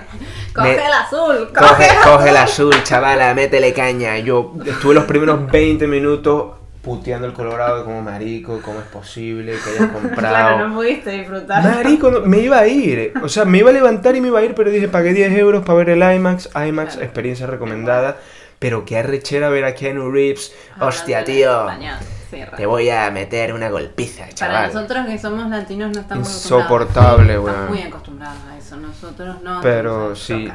[0.54, 1.48] ¡Coge Me- el azul!
[1.56, 4.18] ¡Coge, Coge, el coge el azul, chavala, métele caña.
[4.18, 9.70] Yo estuve los primeros 20 minutos puteando el Colorado como marico, cómo es posible que
[9.70, 10.16] hayas comprado.
[10.18, 11.62] Claro, no pudiste disfrutar.
[11.62, 13.12] Marico, no- me iba a ir.
[13.22, 15.32] O sea, me iba a levantar y me iba a ir, pero dije, pagué 10
[15.38, 16.48] euros para ver el IMAX.
[16.54, 17.04] IMAX, Claro.
[17.04, 18.16] experiencia recomendada.
[18.58, 20.52] Pero qué arrechera ver a Keanu Reeves.
[20.72, 21.66] Hablando Hostia, tío.
[22.30, 22.38] Sí.
[22.56, 24.72] Te voy a meter una golpiza, Para chaval.
[24.72, 27.50] nosotros que somos latinos no estamos Insoportable, acostumbrados.
[27.50, 28.76] Estamos muy acostumbrados a eso.
[28.76, 29.60] Nosotros no.
[29.60, 30.50] Pero sí,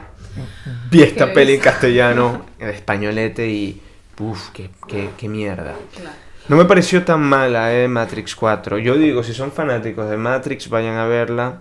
[0.90, 3.82] vi esta peli en castellano, en españolete y...
[4.20, 5.74] Uf, qué, qué, qué mierda.
[5.96, 6.16] Claro.
[6.48, 8.78] No me pareció tan mala, eh, Matrix 4.
[8.80, 11.60] Yo digo, si son fanáticos de Matrix, vayan a verla.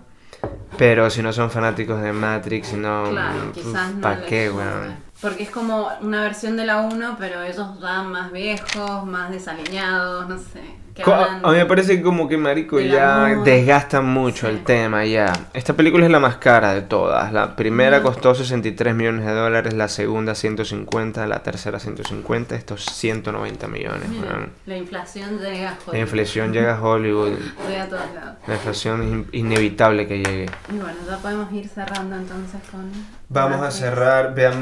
[0.76, 3.04] Pero si no son fanáticos de Matrix, no...
[3.10, 4.00] Claro, no.
[4.00, 4.96] ¿Para qué, weón?
[5.20, 10.28] Porque es como una versión de la 1, pero ellos van más viejos, más desaliñados,
[10.28, 10.79] no sé.
[11.06, 13.44] A mí me parece que como que marico ya amor.
[13.44, 14.52] desgasta mucho Sí.
[14.54, 15.32] el tema ya.
[15.54, 17.32] Esta película es la más cara de todas.
[17.32, 23.68] La primera costó 63 millones de dólares, la segunda 150, la tercera 150, estos 190
[23.68, 24.08] millones.
[24.08, 25.96] Mira, la inflación llega a La Hollywood.
[26.00, 27.32] inflación llega a Hollywood.
[27.68, 28.36] Llega a todos lados.
[28.46, 30.46] La inflación es in- inevitable que llegue.
[30.72, 32.90] Y bueno, ya podemos ir cerrando entonces con...
[33.28, 33.76] Vamos a Matrix.
[33.80, 34.34] cerrar.
[34.34, 34.58] Vean,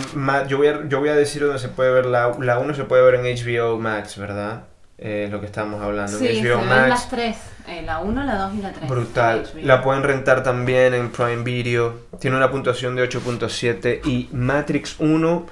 [0.49, 2.85] yo, voy a, yo voy a decir dónde se puede ver la, la 1 se
[2.85, 4.65] puede ver en HBO Max, ¿verdad?
[4.99, 6.19] Eh, es lo que estamos hablando.
[6.19, 6.89] Sí, HBO Max.
[6.89, 7.37] las tres.
[7.69, 8.89] eh, la 1, la 2 y la 3.
[8.91, 9.49] Brutal.
[9.63, 11.95] La pueden rentar también en Prime Video.
[12.19, 15.47] Tiene una puntuación de 8.7 y Matrix 1,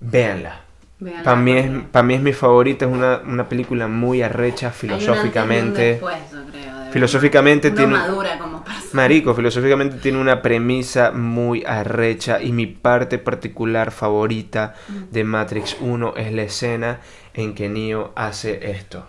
[0.00, 0.60] véanla.
[1.22, 5.82] Para mí, es, pa' mí es mi favorita, es una, una película muy arrecha filosóficamente.
[5.82, 8.88] Después, yo creo, de Filosóficamente tiene- Uno madura como persona.
[8.92, 14.74] Marico, filosóficamente tiene una premisa muy arrecha y mi parte particular favorita
[15.10, 17.00] de Matrix 1 es la escena
[17.34, 19.06] en que Neo hace esto.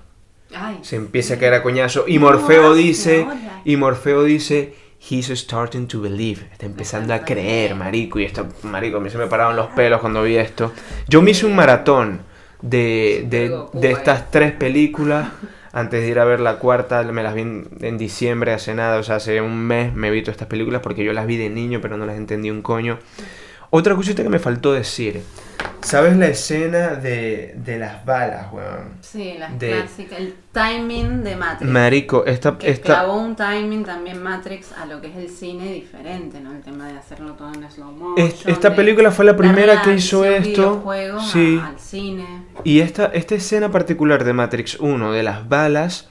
[0.54, 3.28] Ay, Se empieza a caer a coñazo y ¿Cómo Morfeo dice
[3.66, 4.76] y Morfeo dice
[5.10, 9.18] he's starting to believe, está empezando a creer, marico, y esto, marico, a mí se
[9.18, 10.72] me pararon los pelos cuando vi esto.
[11.08, 12.22] Yo me hice un maratón
[12.62, 15.30] de, de, estas tres películas
[15.72, 18.98] antes de ir a ver la cuarta, me las vi en, en diciembre hace nada,
[18.98, 21.50] o sea, hace un mes me vi todas estas películas porque yo las vi de
[21.50, 22.98] niño, pero no las entendí un coño.
[23.70, 25.22] Otra cosita que me faltó decir,
[25.82, 28.94] ¿sabes la escena de, de las balas, weón?
[29.02, 30.18] Sí, la de- clásica.
[30.18, 31.72] El timing de Matrix.
[31.72, 35.72] Marico, esta, que esta, clavó un timing también Matrix a lo que es el cine
[35.74, 36.52] diferente, ¿no?
[36.52, 38.26] El tema de hacerlo todo en slow motion.
[38.28, 40.50] Es- esta de película fue la primera que hizo esto,
[40.82, 41.62] videojuego a- sí.
[41.64, 42.26] al cine.
[42.64, 46.08] Y esta, esta escena particular de Matrix 1, de las balas,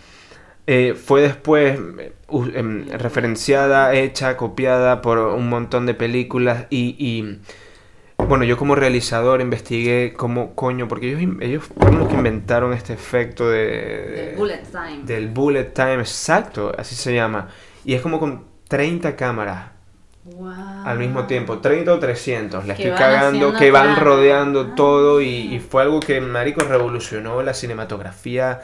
[0.67, 2.13] eh, fue después eh,
[2.55, 7.39] em, referenciada, hecha, copiada por un montón de películas y, y,
[8.29, 12.93] bueno, yo como realizador investigué cómo coño, porque ellos, ellos fueron los que inventaron este
[12.93, 15.03] efecto de, Del bullet time.
[15.05, 17.49] del bullet time, exacto, así se llama.
[17.85, 19.71] Y es como con 30 cámaras
[20.27, 20.51] Wow.
[20.87, 24.75] al mismo tiempo, 30 o 300, la Que estoy cagando, que van rodeando Ah.
[24.75, 28.63] todo y, y fue algo que, marico, revolucionó la cinematografía,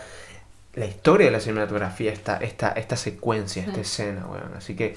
[0.72, 4.52] la historia de la cinematografía, esta, esta, esta secuencia, esta escena, weón.
[4.56, 4.96] Así que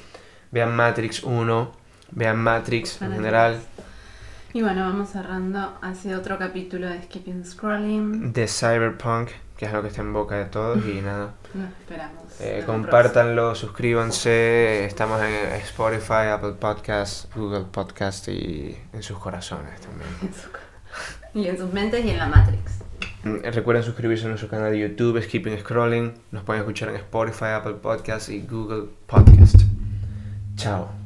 [0.51, 1.71] vean Matrix 1,
[2.11, 3.59] vean Matrix en general,
[4.53, 8.33] Y bueno, vamos cerrando hace otro capítulo de Skipping Scrolling.
[8.33, 11.33] de Cyberpunk, que es lo que está en boca de todos y nada.
[11.55, 12.21] Nos esperamos.
[12.39, 20.09] Eh, compártanlo, suscríbanse, estamos en Spotify, Apple Podcast, Google Podcast y en sus corazones también.
[21.35, 22.83] Y en sus mentes y en la Matrix.
[23.23, 26.13] Mm, Recuerden suscribirse a nuestro canal de YouTube, Skipping Scrolling.
[26.29, 29.61] Nos pueden escuchar en Spotify, Apple Podcast y Google Podcast.
[30.55, 31.02] Chao.